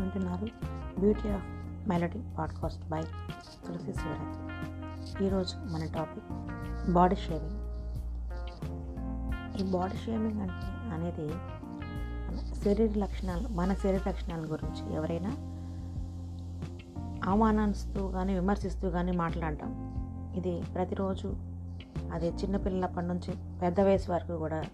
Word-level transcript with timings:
వింటున్నారు. 0.00 0.48
Beauty 1.00 1.28
of 1.28 1.44
melody 1.88 2.20
podcast 2.38 2.88
by 2.88 3.02
Tulasi 3.66 3.92
Shivaraj 3.92 5.22
ఈరోజు 5.22 5.56
మన 5.56 5.86
టాపిక్ 5.94 6.28
బాడీ 6.92 7.16
షేవింగ్. 7.16 7.56
ఈ 9.60 9.72
బాడీ 9.72 9.96
షేవింగ్ 9.96 10.40
అంటే 10.40 10.94
అనేది 10.94 11.28
శరీర 12.64 12.98
లక్షణాలు 12.98 13.48
మన 13.48 13.74
శరీర 13.74 14.00
లక్షణాల 14.08 14.40
గురించి 14.40 14.94
ఎవరైనా 14.94 15.30
అవమానిస్తూ 17.24 18.08
కానీ 18.08 18.34
విమర్శిస్తూ 18.34 18.90
కానీ 18.90 19.12
మాట్లాడటం. 19.12 19.70
ఇది 20.36 20.62
ప్రతిరోజు 20.74 21.36
అది 22.12 22.28
చిన్నపిల్లలప్పటి 22.28 23.06
నుంచి 23.06 23.34
పెద్ద 23.62 23.80
వయసు 23.80 24.12
వరకు 24.12 24.36
కూడా 24.36 24.64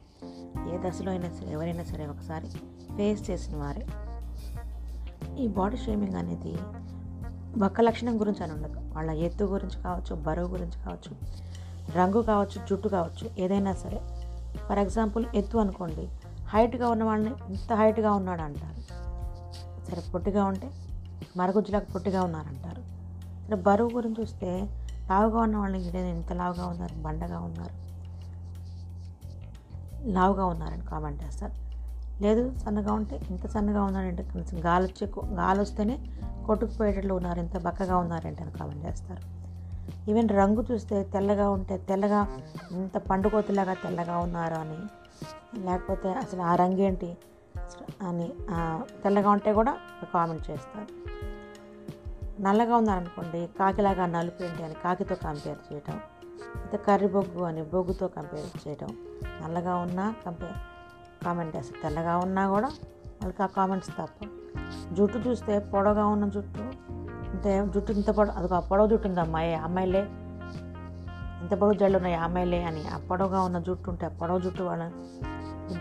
ఏ 0.72 0.78
దశలో 0.88 1.10
అయినా 1.10 1.28
సరే 1.28 1.52
ఎవరైనా 1.52 1.84
సరే 1.84 2.06
ఒకసారి 2.06 2.48
ఫేస్ 2.96 3.30
చేసిన 3.30 3.56
వారే 3.56 3.86
ఈ 5.38 5.48
బాడీ 5.48 5.76
షేమింగ్ 5.76 6.14
అనేది 6.14 6.54
ఒక్క 7.64 7.80
లక్షణం 7.80 8.20
గురించి 8.20 8.44
అని 8.44 8.52
ఉండదు. 8.52 8.80
వాళ్ళ 8.94 9.10
ఎత్తు 9.10 9.44
గురించి 9.44 9.82
కావచ్చు 9.82 10.16
బరువు 10.16 10.46
గురించి 10.46 10.84
కావచ్చు 10.84 11.16
రంగు 11.92 12.22
కావచ్చు 12.22 12.66
జుట్టు 12.66 12.88
కావచ్చు 12.88 13.30
ఏదైనా 13.38 13.72
సరే. 13.72 14.00
ఫర్ 14.68 14.78
ఎగ్జాంపుల్ 14.78 15.26
ఎత్తు 15.34 15.58
అనుకోండి. 15.58 16.08
హైట్గా 16.48 16.88
ఉన్న 16.88 17.04
వాళ్ళని 17.04 17.54
ఇంత 17.54 17.72
హైట్గా 17.72 18.12
ఉన్నాడు 18.12 18.42
అంటారు. 18.42 18.80
సరే 19.90 20.02
పొట్టిగా 20.14 20.44
ఉంటే 20.44 20.70
మరగుజ్జులకు 21.36 21.92
పొట్టిగా 21.92 22.22
ఉన్నారంటారు. 22.22 22.82
సరే 23.46 23.56
బరువు 23.56 23.90
గురించి 23.90 24.20
చూస్తే 24.20 24.70
లావుగా 25.08 25.40
ఉన్న 25.40 25.56
వాళ్ళని 25.56 25.88
ఇదేదో 25.88 26.08
ఇంత 26.08 26.32
లావుగా 26.32 26.66
ఉన్నారు 26.66 27.02
బండగా 27.02 27.38
ఉన్నారు 27.38 27.86
లావుగా 30.10 30.46
ఉన్నారని 30.46 30.82
కామెంట్ 30.82 31.24
చేస్తారు. 31.24 31.65
లేదు 32.22 32.54
సన్నగా 32.64 32.92
ఉంటే 32.92 33.20
ఇంత 33.30 33.46
సన్నగా 33.46 33.82
ఉన్నారంటే 33.82 34.22
కొంచెం 34.22 34.64
గాలి 34.64 34.86
వచ్చే 34.86 35.06
గాలి 35.34 35.60
వస్తేనే 35.60 35.96
కొట్టుకుపోయేటట్లు 36.46 37.14
ఉన్నారు 37.14 37.38
ఇంత 37.38 37.56
బక్కగా 37.58 37.96
ఉన్నారంటే 37.96 38.42
అని 38.42 38.52
కామెంట్ 38.52 38.86
చేస్తారు. 38.86 39.22
ఈవెన్ 40.10 40.28
రంగు 40.28 40.64
చూస్తే 40.72 41.02
తెల్లగా 41.02 41.50
ఉంటే 41.50 41.78
తెల్లగా 41.78 42.20
ఇంత 42.72 42.98
పండుకోతులాగా 42.98 43.74
తెల్లగా 43.74 44.18
ఉన్నారు 44.18 44.54
అని 44.54 44.78
లేకపోతే 45.64 46.08
అసలు 46.12 46.42
ఆ 46.42 46.54
రంగు 46.54 46.80
ఏంటి 46.80 47.16
అని 48.02 48.28
తెల్లగా 49.02 49.30
ఉంటే 49.30 49.52
కూడా 49.52 49.76
కామెంట్ 50.14 50.50
చేస్తారు. 50.50 50.86
నల్లగా 52.42 52.76
ఉన్నారనుకోండి 52.76 53.48
కాకిలాగా 53.58 54.06
నలుపు 54.06 54.42
ఏంటి 54.42 54.62
అని 54.62 54.74
కాకితో 54.74 55.14
కంపేర్ 55.14 55.58
చేయటం 55.72 56.00
అయితే 56.56 56.76
కర్రీ 56.76 57.08
బొగ్గు 57.08 57.42
అని 57.42 57.62
బొగ్గుతో 57.62 58.08
కంపేర్ 58.08 58.68
చేయటం 58.68 58.88
నల్లగా 59.42 59.76
ఉన్నా 59.76 60.14
కంపేర్ 60.26 60.56
కామెంట్ 61.24 61.56
వేస్తారు 61.56 61.82
తెల్లగా 61.82 62.16
ఉన్నా 62.16 62.48
కూడా 62.48 62.68
వాళ్ళకి 63.22 63.42
ఆ 63.42 63.46
కామెంట్స్ 63.46 63.90
తప్ప. 63.90 64.26
జుట్టు 64.92 65.18
చూస్తే 65.18 65.58
పొడవుగా 65.58 66.06
ఉన్న 66.06 66.28
జుట్టు. 66.28 66.60
అంటే 67.30 67.66
జుట్టు 67.74 67.92
ఇంత 67.92 68.10
పొడవు 68.10 68.38
అది 68.38 68.54
ఆ 68.54 68.60
పొడవు 68.60 68.86
జుట్టు 68.86 69.08
ఉంది 69.08 69.20
అమ్మాయి. 69.20 69.54
అమ్మాయిలే. 69.54 70.08
ఇంత 71.40 71.50
పొడవు 71.50 71.74
జల్లు 71.74 71.96
ఉన్నాయి 71.96 72.14
అమ్మాయిలే 72.14 72.62
అని. 72.62 72.88
ఆ 72.88 72.98
పొడవుగా 72.98 73.40
ఉన్న 73.40 73.58
జుట్టు 73.58 73.90
ఉంటే 73.90 74.08
పొడవు 74.08 74.38
జుట్టు 74.38 74.62
వాళ్ళ 74.62 74.92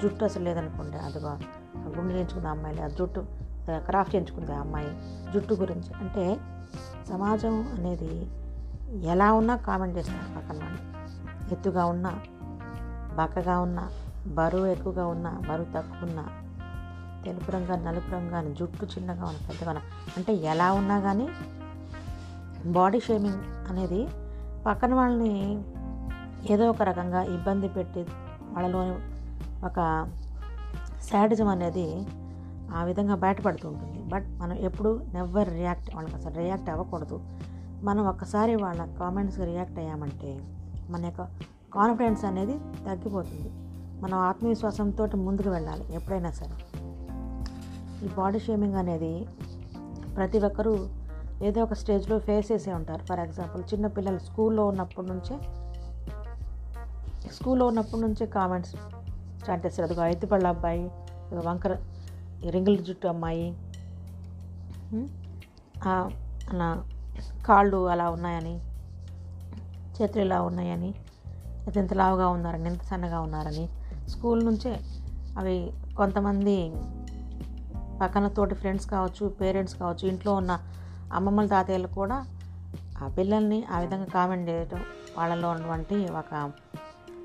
జుట్టు 0.02 0.26
అసలు 0.26 0.44
లేదనుకోండి 0.44 0.98
అదిగో 0.98 1.38
గుండె 1.98 2.14
చేయించుకుంది 2.14 2.48
అమ్మాయిలే. 2.48 2.84
ఆ 2.84 2.88
జుట్టు 2.88 3.26
క్రాఫ్ట్ 3.78 4.16
చేయించుకుంది 4.16 4.54
ఆ 4.54 4.60
అమ్మాయి 4.60 4.88
జుట్టు 5.34 5.54
గురించి. 5.54 5.94
అంటే 5.94 6.38
సమాజం 7.10 7.68
అనేది 7.74 8.28
ఎలా 9.08 9.34
ఉన్నా 9.34 9.56
కామెంట్ 9.56 9.98
చేస్తారు 9.98 10.36
పక్కన 10.36 10.64
వాళ్ళు. 10.64 10.96
ఎత్తుగా 11.54 11.86
ఉన్నా 11.86 12.22
బక్కగా 13.16 13.60
ఉన్నా 13.60 13.90
బరువు 14.28 14.66
ఎక్కువగా 14.66 15.08
ఉన్నా 15.08 15.30
బరువు 15.30 15.74
తక్కువ 15.76 16.10
ఉన్నా 16.10 16.28
తెలుపు 17.26 17.52
రంగు 17.52 17.86
నలుపు 17.86 18.16
రంగా 18.16 18.54
జుట్టు 18.54 18.86
చిన్నగా 18.86 19.26
ఉన్న 19.26 19.38
పెద్దగా 19.50 19.70
ఉన్న 19.70 19.82
అంటే 20.18 20.34
ఎలా 20.34 20.74
ఉన్నా 20.74 21.00
కానీ 21.00 21.28
బాడీ 22.72 23.00
షేమింగ్ 23.00 23.70
అనేది 23.70 24.08
పక్కన 24.66 24.94
వాళ్ళని 24.94 25.64
ఏదో 26.54 26.70
ఒక 26.70 26.82
రకంగా 26.82 27.24
ఇబ్బంది 27.24 27.68
పెట్టి 27.68 28.06
వాళ్ళలోని 28.54 28.96
ఒక 29.66 30.08
శాడిజం 31.12 31.48
అనేది 31.48 32.06
ఆ 32.76 32.84
విధంగా 32.84 33.16
బయటపడుతూ 33.16 33.70
ఉంటుంది. 33.70 34.10
బట్ 34.10 34.30
మనం 34.30 34.54
ఎప్పుడు 34.54 35.02
నెవర్ 35.14 35.50
రియాక్ట్ 35.50 35.96
వాళ్ళకి 35.96 36.16
అసలు 36.16 36.34
రియాక్ట్ 36.34 36.70
అవ్వకూడదు. 36.70 37.20
మనం 37.84 38.08
ఒక్కసారి 38.08 38.56
వాళ్ళ 38.56 38.86
కామెంట్స్కి 38.86 39.46
రియాక్ట్ 39.46 39.80
అయ్యామంటే 39.80 40.40
మన 40.90 41.06
యొక్క 41.06 41.22
కాన్ఫిడెన్స్ 41.74 42.26
అనేది 42.26 42.58
తగ్గిపోతుంది. 42.58 43.65
మనం 44.02 44.18
ఆత్మవిశ్వాసంతో 44.20 45.06
ముందుకు 45.16 45.50
వెళ్ళాలి 45.50 45.96
ఎప్పుడైనా 45.96 46.32
సరే. 46.32 46.56
ఈ 48.06 48.10
బాడీ 48.18 48.40
షేమింగ్ 48.40 48.76
అనేది 48.76 49.26
ప్రతి 50.16 50.40
ఒక్కరూ 50.40 50.90
ఏదో 51.44 51.64
ఒక 51.64 51.74
స్టేజ్లో 51.74 52.20
ఫేస్ 52.20 52.52
చేసే 52.52 52.74
ఉంటారు. 52.74 53.04
ఫర్ 53.06 53.20
ఎగ్జాంపుల్ 53.20 53.64
చిన్నపిల్లలు 53.74 54.20
స్కూల్లో 54.20 54.68
ఉన్నప్పటి 54.68 55.08
నుంచే 55.08 55.38
స్కూల్లో 57.32 57.68
ఉన్నప్పటి 57.68 58.02
నుంచే 58.02 58.26
కామెంట్స్ 58.26 58.76
స్టార్ట్ 59.42 59.66
చేస్తారు. 59.66 59.90
అదిగో 59.90 60.06
ఐదుపళ్ళ 60.06 60.48
అబ్బాయి 60.48 60.92
వంకర 61.46 61.78
రింగుల 62.50 62.76
జుట్టు 62.76 63.08
అమ్మాయి 63.08 63.58
అలా 65.86 66.84
కాళ్ళు 67.46 67.88
అలా 67.88 68.10
ఉన్నాయని 68.10 68.56
చేతులు 69.98 70.22
ఇలా 70.22 70.42
ఉన్నాయని 70.42 70.94
అది 71.68 71.96
లావుగా 71.96 72.28
ఉన్నారని 72.28 72.70
ఇంత 72.70 72.82
సన్నగా 72.82 73.20
ఉన్నారని 73.20 73.70
స్కూల్ 74.10 74.46
నుంచే 74.46 74.80
అవి 75.38 75.74
కొంతమంది 75.98 76.74
పక్కన 78.02 78.28
తోటి 78.28 78.56
ఫ్రెండ్స్ 78.56 78.88
కావచ్చు 78.88 79.30
పేరెంట్స్ 79.30 79.76
కావచ్చు 79.76 80.08
ఇంట్లో 80.08 80.34
ఉన్న 80.34 80.60
అమ్మమ్మల 81.12 81.46
తాతయ్యలు 81.46 81.88
కూడా 81.88 82.26
ఆ 83.02 83.08
పిల్లల్ని 83.08 83.66
ఆ 83.66 83.80
విధంగా 83.80 84.06
కామెంట్ 84.06 84.50
చేయటం 84.50 84.82
వాళ్ళలో 85.18 85.50
ఉన్నటువంటి 85.50 86.10
ఒక 86.10 86.52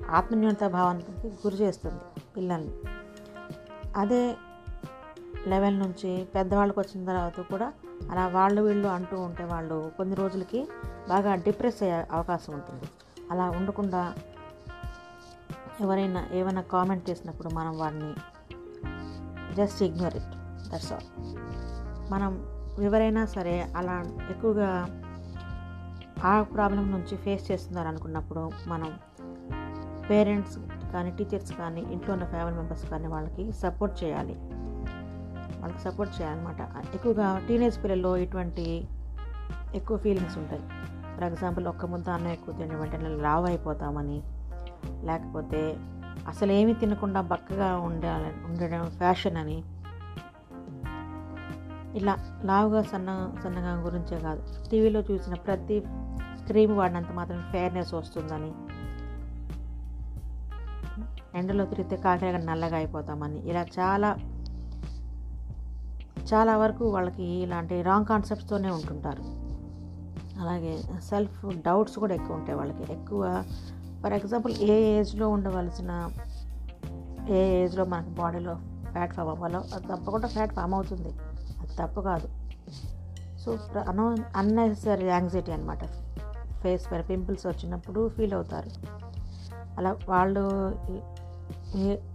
ఆత్మన్యూనత 0.09 0.67
భావానికి 0.67 1.27
గురి 1.27 1.55
చేస్తుంది 1.55 2.01
పిల్లల్ని. 2.37 2.71
అదే 3.95 4.35
లెవెల్ 5.47 5.79
నుంచి 5.79 6.27
పెద్దవాళ్ళకి 6.35 6.79
వచ్చిన 6.79 7.05
తర్వాత 7.05 7.39
కూడా 7.39 7.73
అలా 8.11 8.27
వాళ్ళు 8.27 8.61
వీళ్ళు 8.61 8.87
అంటూ 8.87 9.17
ఉంటే 9.17 9.43
వాళ్ళు 9.43 9.91
కొన్ని 9.97 10.15
రోజులకి 10.15 10.67
బాగా 11.09 11.35
డిప్రెస్ 11.35 11.83
అయ్యే 11.83 12.05
అవకాశం 12.11 12.53
ఉంటుంది. 12.53 12.83
అలా 13.31 13.49
ఉండకుండా 13.49 14.15
ఎవరైనా 15.79 16.27
ఏమైనా 16.33 16.61
కామెంట్ 16.61 17.09
చేసినప్పుడు 17.09 17.49
మనం 17.49 17.77
వాడిని 17.77 18.13
just 19.55 19.83
ignore 19.83 20.15
it 20.15 20.69
that's 20.69 20.93
all 20.93 21.35
మనం 22.11 22.47
ఎవరైనా 22.81 23.25
సరే 23.25 23.73
అలా 23.77 24.03
ఎక్కువగా 24.29 24.85
ఆ 26.23 26.41
ప్రాబ్లం 26.41 26.91
నుంచి 26.91 27.17
ఫేస్ 27.17 27.51
చేస్తున్నారు 27.51 27.87
అనుకున్నప్పుడు 27.87 28.51
మనం 28.67 28.99
పేరెంట్స్ 30.09 30.57
కానీ 30.93 31.11
టీచర్స్ 31.11 31.53
కానీ 31.53 31.81
ఇంట్లో 31.81 32.13
ఉన్న 32.13 32.25
ఫ్యామిలీ 32.25 32.57
మెంబర్స్ 32.57 32.89
కానీ 32.89 33.07
వాళ్ళకి 33.07 33.51
సపోర్ట్ 33.51 34.03
చేయాలి. 34.03 34.33
వాళ్ళకి 35.61 35.81
సపోర్ట్ 35.81 36.21
చేయాలన్నమాట. 36.21 36.93
ఎక్కువగా 36.95 37.41
టీనేజ్ 37.47 37.83
పిల్లల్లో 37.83 38.17
ఇటువంటి 38.17 38.87
ఎక్కువ 39.75 39.97
ఫీలింగ్స్ 39.97 40.37
ఉంటాయి. 40.37 40.61
ఫర్ 41.15 41.23
ఎగ్జాంపుల్ 41.23 41.67
ఒక్క 41.67 41.85
ముద్ద 41.85 42.09
అన్నం 42.09 42.31
ఎక్కువ 42.31 42.55
తినడం 42.55 42.79
వెంటనే 42.79 43.09
లావ్ 43.09 43.45
అయిపోతామని 43.45 44.23
లేకపోతే 44.85 45.77
అసలు 46.27 46.73
తినకుండా 46.73 47.21
బక్కగా 47.21 47.77
ఉండాలి 47.77 48.33
ఉండడం 48.45 48.89
ఫ్యాషన్ 48.89 49.37
అని. 49.37 49.63
ఇలా 51.97 52.17
లావుగా 52.43 52.81
సన్న 52.81 53.33
సన్నగా 53.43 53.81
గురించే 53.81 54.19
కాదు. 54.19 54.69
టీవీలో 54.69 54.99
చూసిన 54.99 55.33
ప్రతి 55.33 55.83
క్రీమ్ 56.47 56.77
వాడినంత 56.77 57.11
మాత్రం 57.11 57.43
ఫేర్నెస్ 57.51 57.93
వస్తుందని. 57.93 58.51
ఎండలో 61.37 61.65
తిరిగితే 61.65 61.95
కాకిలాగా 61.95 62.37
నల్లగా 62.37 62.75
అయిపోతామని. 62.75 63.49
ఇలా 63.49 63.61
చాలా 63.61 64.15
చాలా 66.33 66.57
వరకు 66.57 66.89
వాళ్ళకి 66.89 67.23
ఇలాంటి 67.23 67.81
రాంగ్ 67.81 68.05
కాన్సెప్ట్స్తోనే 68.05 68.69
ఉంటుంటారు. 68.69 69.41
అలాగే 70.39 70.81
సెల్ఫ్ 71.09 71.45
డౌట్స్ 71.45 71.99
కూడా 71.99 72.15
ఎక్కువ 72.15 72.35
ఉంటాయి 72.35 72.57
వాళ్ళకి. 72.57 72.93
ఎక్కువ 72.93 73.43
ఫర్ 74.03 74.13
ఎగ్జాంపుల్ 74.13 74.53
ఏ 74.53 74.75
ఏజ్లో 74.99 75.29
ఉండవలసిన 75.29 75.91
ఏ 77.29 77.63
ఏజ్లో 77.63 77.85
మనకి 77.85 78.09
బాడీలో 78.09 78.55
ఫ్యాట్ 78.91 79.13
ఫామ్ 79.13 79.29
అవ్వాలో 79.29 79.59
అది 79.73 79.87
తప్పకుండా 79.87 80.27
ఫ్యాట్ 80.27 80.53
ఫామ్ 80.53 80.73
అవుతుంది. 80.73 81.11
అది 81.59 81.75
తప్పు 81.79 82.01
కాదు. 82.01 82.27
సో 83.41 83.51
అనో 83.89 84.05
అన్నెసరీ 84.35 85.05
యాంగ్జైటీ 85.05 85.51
అనమాట 85.51 85.83
ఫేస్ 86.63 86.91
పైన 86.91 87.01
పింపుల్స్ 87.01 87.47
వచ్చినప్పుడు 87.47 88.09
ఫీల్ 88.09 88.33
అవుతారు. 88.33 88.71
అలా 89.77 89.95
వాళ్ళు 90.09 90.43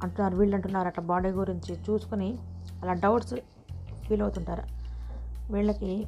అంటున్నారు 0.02 0.36
వీళ్ళు 0.36 0.54
అంటున్నారు 0.56 0.86
అట్లా 0.86 1.04
బాడీ 1.04 1.28
గురించి 1.28 1.72
చూసుకొని 1.90 2.38
అలా 2.82 2.92
డౌట్స్ 2.92 3.34
ఫీల్ 4.06 4.22
అవుతుంటారు. 4.22 4.64
వీళ్ళకి 5.52 6.06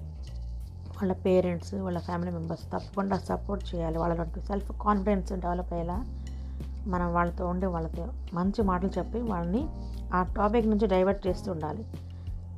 వాళ్ళ 0.98 1.12
పేరెంట్స్ 1.12 1.74
వాళ్ళ 1.74 1.98
ఫ్యామిలీ 1.98 2.30
మెంబర్స్ 2.30 2.64
తప్పకుండా 2.64 3.16
సపోర్ట్ 3.28 3.64
చేయాలి. 3.70 3.98
వాళ్ళలో 3.98 4.24
సెల్ఫ్ 4.50 4.70
కాన్ఫిడెన్స్ 4.80 5.32
డెవలప్ 5.32 5.72
అయ్యేలా 5.72 5.98
మనం 6.86 7.08
వాళ్ళతో 7.14 7.46
ఉండి 7.46 7.66
వాళ్ళతో 7.66 8.04
మంచి 8.34 8.62
మాటలు 8.62 8.90
చెప్పి 8.98 9.18
వాళ్ళని 9.20 9.62
ఆ 10.14 10.20
టాపిక్ 10.36 10.66
నుంచి 10.66 10.86
డైవర్ట్ 10.86 11.26
చేస్తూ 11.26 11.48
ఉండాలి. 11.52 11.82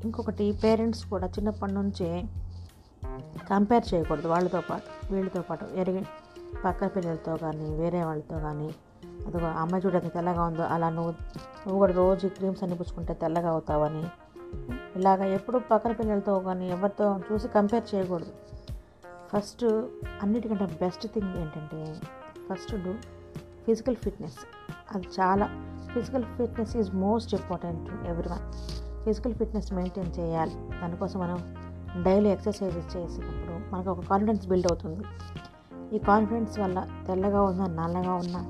ఇంకొకటి 0.05 0.45
పేరెంట్స్ 0.65 1.05
కూడా 1.05 1.27
చిన్నప్పటి 1.27 1.73
నుంచే 1.73 2.11
కంపేర్ 3.51 3.95
చేయకూడదు 3.95 4.29
వాళ్ళతో 4.29 4.61
పాటు 4.71 5.15
వీళ్ళతో 5.15 5.43
పాటు. 5.43 5.65
ఎరిగి 5.75 6.03
పక్క 6.65 6.87
పిల్లలతో 6.97 7.37
కానీ 7.37 7.67
వేరే 7.75 8.01
వాళ్ళతో 8.05 8.39
కానీ 8.39 8.69
అదిగో 9.27 9.49
అమ్మాయి 9.63 9.83
చూడడానికి 9.87 10.15
తెల్లగా 10.15 10.43
ఉందో 10.43 10.63
అలా 10.75 10.89
నువ్వు 10.89 11.13
నువ్వు 11.65 11.79
కూడా 11.79 11.93
రోజు 11.93 12.27
క్రీమ్స్ 12.27 12.63
అనిపించుకుంటే 12.63 13.15
తెల్లగా 13.15 13.51
అవుతావని 13.51 14.05
ఇలాగ 14.97 15.23
ఎప్పుడు 15.23 15.59
పక్కన 15.71 15.93
పిల్లలతో 15.93 16.39
కానీ 16.41 16.69
ఎవరితో 16.71 17.21
చూసి 17.29 17.49
కంపేర్ 17.49 17.95
చేయకూడదు. 17.95 18.33
ఫస్ట్ 19.33 19.65
అన్నిటికంటే 20.23 20.67
బెస్ట్ 20.83 21.07
థింగ్ 21.07 21.33
ఏంటంటే 21.37 21.81
ఫస్ట్ 22.49 22.73
డూ 22.85 22.93
ఫిజికల్ 23.67 23.97
ఫిట్నెస్ 23.97 24.39
అది 24.95 25.07
చాలా 25.21 25.47
physical 25.93 26.25
fitness 26.39 26.77
is 26.77 26.91
most 26.95 27.35
important 27.35 27.89
everyone 28.29 28.45
physical 29.05 29.35
fitness 29.35 29.73
maintain 29.73 30.11
చేయాలి. 30.19 30.55
దానికోసం 30.81 31.21
మనం 31.21 31.39
డైలీ 32.03 32.31
ఎక్సర్సైజెస్ 32.31 32.91
చేసినప్పుడు 32.97 33.55
మనకు 33.73 33.91
ఒక 33.91 34.03
కాన్ఫిడెన్స్ 34.11 34.45
బిల్డ్ 34.49 34.69
అవుతుంది. 34.73 35.03
ఈ 35.97 35.99
కాన్ఫిడెన్స్ 35.99 36.59
వల్ల 36.59 36.79
తెల్లగా 37.07 37.43
ఉన్నా 37.43 37.67
నల్లగా 37.81 38.15
ఉన్నా 38.15 38.41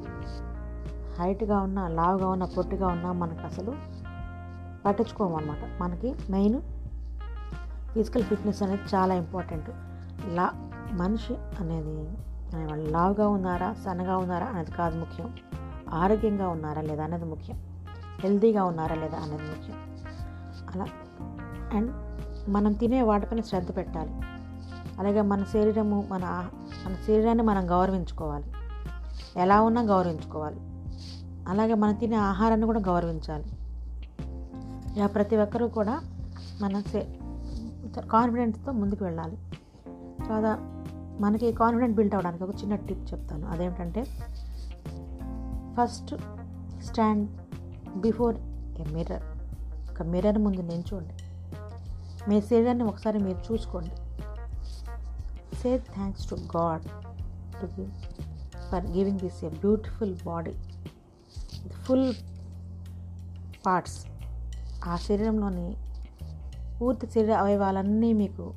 హైట్గా 1.19 1.59
ఉన్నా 1.61 1.89
లావుగా 1.89 2.29
ఉన్నా 2.29 2.47
పొట్టిగా 2.57 2.87
ఉన్నా 2.87 3.13
మనకు 3.13 3.43
అసలు 3.47 3.73
పట్టించుకోము 4.87 5.37
అనమాట 5.37 5.83
మనకి 5.83 6.15
మెయిన్ 6.31 6.61
ఫిజికల్ 7.95 8.23
ఫిట్నెస్ 8.23 8.63
అనేది 8.63 8.83
చాలా 8.95 9.15
ఇంపార్టెంట్. 9.15 9.71
లా 10.27 10.51
మనిషి 10.93 11.35
అనేది 11.35 12.17
లావుగా 12.91 13.29
ఉన్నారా 13.29 13.75
సన్నగా 13.85 14.17
ఉన్నారా 14.17 14.47
అనేది 14.47 14.71
కాదు 14.71 14.99
ముఖ్యం. 14.99 15.35
ఆరోగ్యంగా 15.95 16.49
ఉన్నారా 16.49 16.83
లేదా 16.83 17.05
అనేది 17.05 17.25
ముఖ్యం. 17.25 17.63
హెల్తీగా 18.21 18.65
ఉన్నారా 18.65 18.97
లేదా 18.97 19.19
అనేది 19.19 19.43
ముఖ్యం. 19.43 19.77
అలా 20.75 20.87
అండ్ 21.73 21.91
మనం 22.51 22.73
తినే 22.73 23.03
వాటిపైన 23.03 23.41
శ్రద్ధ 23.41 23.77
పెట్టాలి. 23.77 24.11
అలాగే 24.99 25.21
మన 25.21 25.45
శరీరము 25.45 26.09
మన 26.11 26.49
మన 26.87 26.95
శరీరాన్ని 26.95 27.43
మనం 27.45 27.71
గౌరవించుకోవాలి. 27.71 28.53
ఎలా 29.37 29.63
ఉన్నా 29.63 29.83
గౌరవించుకోవాలి. 29.83 30.61
అలాగే 31.49 31.75
మనం 31.75 31.95
తినే 31.95 32.17
ఆహారాన్ని 32.17 32.67
కూడా 32.67 32.81
గౌరవించాలి. 32.81 33.45
ప్రతి 35.05 35.37
ఒక్కరూ 35.37 35.69
కూడా 35.69 36.01
మన 36.63 36.83
కాన్ఫిడెంట్తో 38.01 38.73
ముందుకు 38.73 39.05
వెళ్ళాలి. 39.05 39.39
తర్వాత 40.29 40.59
మనకి 41.21 41.53
కాన్ఫిడెంట్ 41.53 41.97
బిల్డ్ 41.97 42.15
అవ్వడానికి 42.15 42.45
ఒక 42.45 42.51
చిన్న 42.51 42.75
టిప్ 42.75 43.13
చెప్తాను. 43.13 43.49
అదేంటంటే 43.49 44.05
first 45.81 46.15
stand 46.85 47.29
before 47.97 48.37
a 48.81 48.85
mirror. 48.85 49.23
ఒక 49.91 50.03
మిర్రర్ 50.03 50.39
ముందు 50.39 50.61
నించోండి. 50.61 51.15
మీ 52.31 52.41
శరీరాన్ని 52.41 52.85
ఒకసారి 52.85 53.19
మీరు 53.19 53.53
చూసుకోండి. 53.53 53.91
Say 55.57 55.79
thanks 55.79 56.31
to 56.31 56.35
God 56.35 56.83
to 57.61 57.81
give 57.81 57.91
for 58.71 58.87
giving 58.87 59.19
this 59.19 59.45
a 59.45 59.49
beautiful 59.49 60.17
body 60.27 60.53
full 61.71 62.15
parts 63.67 64.07
ఆ 64.85 64.97
శరీరంలోని 64.97 65.77
పూర్తి 66.81 67.07
శరీర 67.07 67.33
అవయవాలన్నీ 67.33 68.13
మీకు 68.13 68.55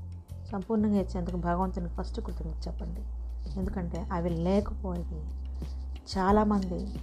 సంపూర్ణంగా 0.51 0.99
ఇచ్చేందుకు 0.99 1.37
భగవంతునికి 1.37 1.95
ఫస్ట్ 1.95 2.21
కృతజ్ఞత 2.21 2.67
చెప్పండి. 2.67 3.01
ఎందుకంటే 3.59 4.07
అవి 4.11 4.29
లేకపోయి 4.29 5.25
చాలామంది 6.17 6.93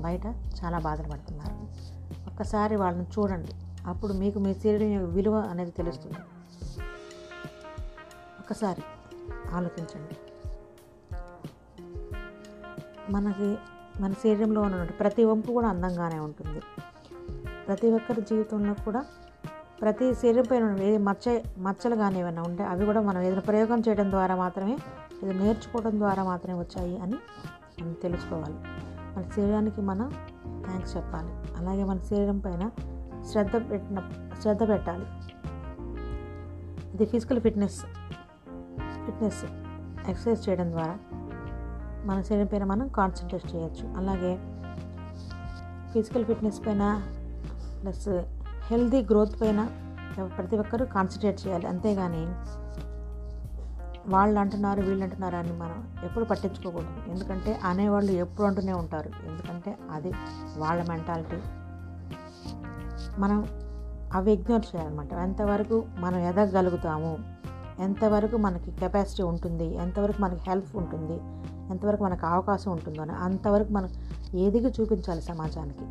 బయట 0.00 0.26
చాలా 0.64 0.78
బాధలు 0.78 1.08
పడుతున్నారు. 1.08 1.54
ఒక్కసారి 2.30 2.76
వాళ్ళని 2.76 3.04
చూడండి. 3.04 3.52
అప్పుడు 3.86 4.12
మీకు 4.12 4.38
మీ 4.38 4.54
శరీరం 4.54 4.92
యొక్క 4.92 5.14
విలువ 5.14 5.34
అనేది 5.34 5.70
తెలుస్తుంది. 5.70 6.16
ఒకసారి 8.40 8.82
ఆలోచించండి. 9.50 10.16
మనకి 13.12 13.56
మన 14.02 14.12
శరీరంలో 14.12 14.60
ఉన్న 14.60 14.84
ప్రతి 14.84 15.24
వంపు 15.24 15.52
కూడా 15.52 15.68
అందంగానే 15.68 16.18
ఉంటుంది. 16.18 16.60
ప్రతి 17.68 17.92
ఒక్కరి 17.92 18.20
జీవితంలో 18.20 18.74
కూడా 18.74 19.04
ప్రతి 19.82 20.14
శరీరం 20.14 20.44
పైన 20.50 20.82
ఏది 20.82 20.98
మచ్చ 20.98 21.42
మచ్చలు 21.58 21.96
కానీ 21.96 22.20
ఏమైనా 22.20 22.42
ఉంటే 22.42 22.64
అవి 22.64 22.84
కూడా 22.84 23.00
మనం 23.00 23.20
ఏదైనా 23.22 23.40
ప్రయోగం 23.40 23.80
చేయడం 23.80 24.10
ద్వారా 24.10 24.36
మాత్రమే 24.36 24.78
ఇది 25.22 25.34
నేర్చుకోవడం 25.34 25.98
ద్వారా 25.98 26.24
మాత్రమే 26.24 26.58
వచ్చాయి 26.58 26.98
అని 26.98 27.14
మనం 27.80 27.92
తెలుసుకోవాలి. 27.92 28.54
మన 29.16 29.22
శరీరానికి 29.36 29.80
మనం 29.80 30.10
థ్యాంక్స్ 30.64 30.96
చెప్పాలి. 30.96 31.56
అలాగే 31.56 31.84
మన 31.84 31.98
శరీరం 31.98 32.38
పైన 32.38 32.70
శ్రద్ధ 33.30 33.56
పెట్టిన 33.70 33.98
శ్రద్ధ 34.42 34.68
పెట్టాలి. 34.68 35.06
ఇది 36.94 37.06
ఫిజికల్ 37.06 37.40
ఫిట్నెస్ 37.40 37.80
ఫిట్నెస్ 39.06 39.44
ఎక్సర్సైజ్ 40.08 40.48
చేయడం 40.48 40.70
ద్వారా 40.70 40.98
మన 42.04 42.20
శరీరం 42.20 42.46
పైన 42.46 42.64
మనం 42.64 42.88
కాన్సన్ట్రేట్ 42.88 43.54
చేయొచ్చు. 43.54 43.88
అలాగే 43.96 44.32
ఫిజికల్ 45.92 46.24
ఫిట్నెస్ 46.24 46.66
పైన 46.66 47.02
ప్లస్ 47.82 48.08
హెల్దీ 48.70 49.02
గ్రోత్ 49.02 49.40
పైన 49.40 49.68
ప్రతి 50.36 50.56
ఒక్కరూ 50.56 50.86
కాన్సన్ట్రేట్ 50.86 51.46
చేయాలి. 51.46 51.66
అంతేగాని 51.66 52.24
వాళ్ళు 54.06 54.40
అంటున్నారు 54.40 54.80
వీళ్ళు 54.82 55.04
అంటున్నారు 55.04 55.36
అని 55.36 55.52
మనం 55.52 55.88
ఎప్పుడు 56.04 56.24
పట్టించుకోకూడదు. 56.24 57.10
ఎందుకంటే 57.10 57.60
అనేవాళ్ళు 57.64 58.12
ఎప్పుడు 58.12 58.46
అంటూనే 58.46 58.72
ఉంటారు. 58.72 59.08
ఎందుకంటే 59.08 59.76
అది 59.90 60.12
వాళ్ళ 60.58 60.84
మెంటాలిటీ. 60.88 61.38
మనం 63.18 63.46
అవి 64.14 64.32
ఇగ్నోర్ 64.32 64.66
చేయాలన్నమాట. 64.76 65.12
ఎంతవరకు 65.12 65.84
మనం 65.96 66.18
ఎదగగలుగుతాము 66.18 67.18
ఎంతవరకు 67.78 68.36
మనకి 68.36 68.70
కెపాసిటీ 68.70 69.22
ఉంటుంది 69.22 69.74
ఎంతవరకు 69.74 70.22
మనకి 70.22 70.40
హెల్ప్ 70.50 70.76
ఉంటుంది 70.76 71.16
ఎంతవరకు 71.70 72.02
మనకు 72.02 72.26
అవకాశం 72.26 72.70
ఉంటుందో 72.72 73.02
అని 73.02 73.12
అంతవరకు 73.12 73.72
మనం 73.72 73.88
ఎదిగి 74.38 74.72
చూపించాలి 74.80 75.22
సమాజానికి. 75.22 75.84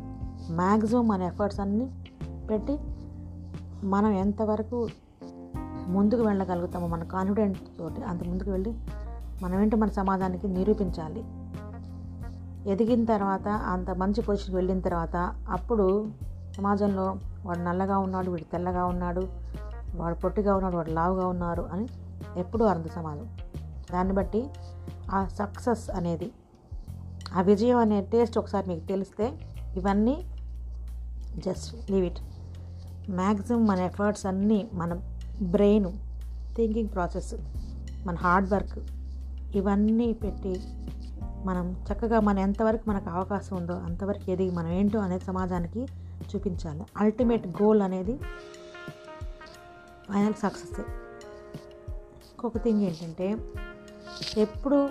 మ్యాక్సిమం 0.50 1.08
మన 1.08 1.22
ఎఫర్ట్స్ 1.22 1.60
అన్నీ 1.60 1.90
పెట్టి 2.50 2.78
మనం 3.84 4.10
ఎంతవరకు 4.10 4.88
ముందుకు 5.86 6.22
వెళ్ళగలుగుతామో 6.22 6.86
మన 6.86 7.02
కాన్ఫిడెంట్ 7.02 7.58
తోటి 7.78 8.02
అంత 8.02 8.24
ముందుకు 8.24 8.50
వెళ్ళి 8.50 8.74
మనం 9.42 9.70
మన 9.80 9.90
సమాజానికి 9.90 10.48
నిరూపించాలి. 10.48 11.24
ఎదిగిన 12.70 13.04
తర్వాత 13.04 13.48
అంత 13.48 13.90
మంచి 13.90 14.22
పొజిషన్కి 14.22 14.56
వెళ్ళిన 14.56 14.80
తర్వాత 14.80 15.16
అప్పుడు 15.50 16.08
సమాజంలో 16.56 17.16
వాడు 17.46 17.58
నల్లగా 17.58 17.98
ఉన్నాడు 17.98 18.30
వీడు 18.30 18.52
తెల్లగా 18.52 18.84
ఉన్నాడు 18.84 19.28
వాడు 19.94 20.14
పొట్టిగా 20.14 20.54
ఉన్నాడు 20.54 20.76
వాడు 20.76 20.90
లావుగా 20.90 21.26
ఉన్నారు 21.26 21.68
అని 21.72 21.86
ఎప్పుడూ 22.36 22.64
అర్థ 22.64 22.86
సమాజం. 22.94 23.28
దాన్ని 23.92 24.14
బట్టి 24.14 24.50
ఆ 25.12 25.24
సక్సెస్ 25.24 25.90
అనేది 25.90 26.32
ఆ 27.34 27.40
విజయం 27.40 27.78
అనే 27.78 28.00
టేస్ట్ 28.00 28.38
ఒకసారి 28.38 28.68
మీకు 28.68 28.86
తెలిస్తే 28.86 29.32
ఇవన్నీ 29.76 30.31
జస్ట్ 31.38 31.90
లీవ్ 31.90 32.06
ఇట్. 32.06 32.18
మ్యాక్సిమం 33.10 33.66
మన 33.66 33.78
ఎఫర్ట్స్ 33.78 34.26
అన్నీ 34.26 34.68
మన 34.72 35.00
బ్రెయిన్ 35.42 35.92
థింకింగ్ 36.56 36.88
ప్రాసెస్ 36.88 37.34
మన 38.06 38.14
హార్డ్ 38.14 38.52
వర్క్ 38.52 38.78
ఇవన్నీ 39.56 40.12
పెట్టి 40.12 40.60
మనం 41.44 41.84
చక్కగా 41.92 42.20
మన 42.20 42.38
ఎంతవరకు 42.38 42.90
మనకు 42.90 43.10
అవకాశం 43.10 43.56
ఉందో 43.56 43.72
అంతవరకు 43.72 44.30
ఎదిగి 44.30 44.50
మనం 44.50 44.68
ఏంటో 44.68 44.98
అనేది 44.98 45.24
సమాజానికి 45.24 45.86
చూపించాలి. 46.34 46.82
అల్టిమేట్ 46.96 47.46
గోల్ 47.46 47.82
అనేది 47.82 48.16
ఫైనల్ 50.10 50.34
సక్సెస్ 50.34 50.80
ఇంకొక 50.80 52.58
థింగ్ 52.58 52.82
ఏంటంటే 52.82 53.36
ఎప్పుడు 54.36 54.90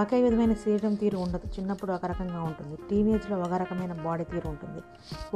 ఒకే 0.00 0.22
విధమైన 0.22 0.52
శరీరం 0.52 0.94
తీరు 0.94 1.18
ఉండదు. 1.18 1.40
చిన్నప్పుడు 1.58 1.92
ఒక 1.92 2.06
రకంగా 2.06 2.42
ఉంటుంది. 2.42 2.78
టీనేజ్లో 2.90 3.38
ఒక 3.38 3.52
రకమైన 3.52 3.92
బాడీ 3.92 4.24
తీరు 4.24 4.48
ఉంటుంది. 4.48 4.82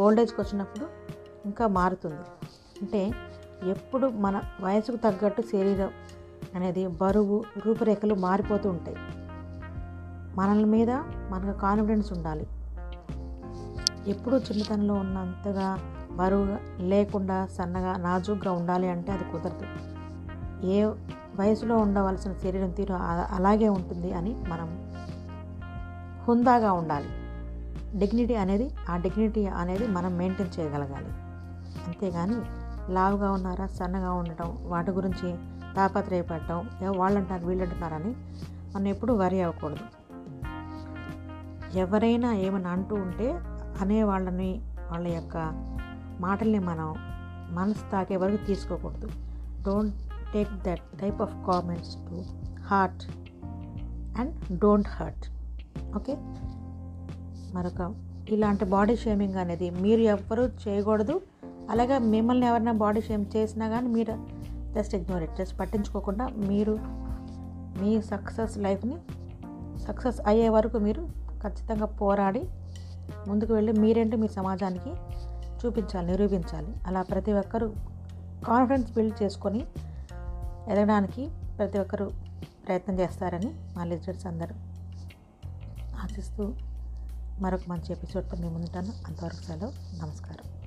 ఓల్డ్ 0.00 0.20
ఏజ్కి 0.20 0.40
వచ్చినప్పుడు 0.40 0.86
ఇంకా 1.44 1.66
మారుతుంది. 1.66 2.20
అంటే 2.82 3.12
ఎప్పుడు 3.70 4.06
మన 4.06 4.42
వయసుకు 4.60 4.96
తగ్గట్టు 4.96 5.42
శరీరం 5.42 5.90
అనేది 6.54 6.86
బరువు 6.86 7.44
రూపురేఖలు 7.66 8.14
మారిపోతూ 8.14 8.70
ఉంటాయి. 8.70 8.96
మనల 10.36 10.64
మీద 10.64 10.90
మనకు 11.30 11.58
కాన్ఫిడెన్స్ 11.58 12.12
ఉండాలి. 12.12 12.46
ఎప్పుడు 14.06 14.36
చిన్నతనంలో 14.36 14.94
ఉన్నంతగా 14.94 15.78
బరువు 16.10 16.82
లేకుండా 16.82 17.46
సన్నగా 17.46 17.96
నాజూగ్గా 17.96 18.52
ఉండాలి 18.52 18.88
అంటే 18.88 19.12
అది 19.12 19.24
కుదరదు. 19.24 19.66
ఏ 20.66 20.90
వయసులో 21.38 21.76
ఉండవలసిన 21.76 22.32
శరీరం 22.32 22.70
తీరు 22.70 22.94
అలాగే 23.30 23.68
ఉంటుంది 23.68 24.12
అని 24.12 24.34
మనం 24.48 24.68
హుందాగా 26.28 26.72
ఉండాలి. 26.72 27.08
డిగ్నిటీ 27.98 28.34
అనేది 28.34 28.70
ఆ 28.90 28.96
డిగ్నిటీ 28.96 29.46
అనేది 29.46 29.86
మనం 29.86 30.16
మెయింటైన్ 30.16 30.60
చేయగలగాలి. 30.60 31.10
అంతేగాని 31.86 32.36
లావుగా 32.92 33.30
ఉన్నారా 33.30 33.66
సన్నగా 33.66 34.12
ఉండటం 34.12 34.58
వాటి 34.62 34.90
గురించి 34.90 35.36
తాపత్రయపడటం 35.76 36.70
ఏ 36.82 36.88
వాళ్ళు 36.88 37.18
అంటున్నారు 37.18 37.46
వీళ్ళు 37.46 37.64
అంటున్నారని 37.64 38.14
మనం 38.74 38.88
ఎప్పుడు 38.88 39.12
వరి 39.12 39.42
అవ్వకూడదు. 39.42 39.86
ఎవరైనా 41.78 42.34
ఏమైనా 42.34 42.70
అంటూ 42.70 42.96
ఉంటే 42.96 43.40
అనే 43.80 44.02
వాళ్ళని 44.02 44.62
వాళ్ళ 44.90 45.08
యొక్క 45.08 45.36
మాటల్ని 46.20 46.58
మనం 46.58 46.94
మనసు 47.50 47.90
తాకే 47.92 48.16
వరకు 48.16 48.46
తీసుకోకూడదు. 48.46 49.08
Don't 49.62 49.94
take 50.34 50.52
that 50.66 50.84
type 51.00 51.22
of 51.22 51.34
comments 51.46 51.94
to 52.08 52.16
heart 52.66 53.02
and 54.20 54.58
don't 54.58 54.88
hurt 54.88 55.26
okay 55.96 56.14
మరొక 57.54 57.94
ఇలాంటి 58.28 58.64
బాడీ 58.64 58.96
షేమింగ్ 58.96 59.36
అనేది 59.36 59.70
మీరు 59.70 60.00
ఎవ్వరూ 60.00 60.42
చేయకూడదు. 60.42 61.20
అలాగే 61.70 61.98
మిమ్మల్ని 61.98 62.46
ఎవరైనా 62.46 62.72
బాడీ 62.72 63.00
షేమ్ 63.00 63.24
చేసినా 63.36 63.68
కానీ 63.68 63.88
మీరు 63.88 64.14
జస్ట్ 64.74 64.94
ఇగ్నోర్ 64.94 65.22
ఇట్ 65.22 65.36
జస్ట్ 65.38 65.60
పట్టించుకోకుండా 65.60 66.28
మీరు 66.48 66.74
మీ 67.80 68.02
సక్సెస్ 68.02 68.58
లైఫ్ని 68.58 68.96
సక్సెస్ 69.86 70.20
అయ్యే 70.26 70.48
వరకు 70.48 70.78
మీరు 70.78 71.02
ఖచ్చితంగా 71.42 71.86
పోరాడి 72.00 72.42
ముందుకు 73.28 73.52
వెళ్ళి 73.54 73.72
మీరేంటి 73.72 74.16
మీ 74.16 74.28
సమాజానికి 74.28 74.92
చూపించాలి 75.60 76.06
నిరూపించాలి. 76.06 76.72
అలా 76.86 77.02
ప్రతి 77.02 77.32
ఒక్కరూ 77.32 77.68
కాన్ఫిడెన్స్ 78.44 78.92
బిల్డ్ 78.92 79.22
చేసుకొని 79.22 79.62
ఎదగడానికి 80.68 81.30
ప్రతి 81.56 81.78
ఒక్కరూ 81.78 82.10
ప్రయత్నం 82.66 83.00
చేస్తారని 83.00 83.74
మా 83.76 83.84
లిజర్స్ 83.84 84.26
అందరూ 84.26 84.54
ఆశిస్తూ 85.96 86.54
మరొక 87.40 87.60
మంచి 87.68 87.92
ఎపిసోడ్తో 87.92 88.36
మేము 88.36 88.54
ఉంటాను 88.54 88.92
అంతవరకు 89.06 89.42
సెలవు. 89.42 89.72
నమస్కారం. 89.98 90.59